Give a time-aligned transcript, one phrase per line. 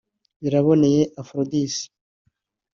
[0.41, 1.81] Biraboneye Aphrodice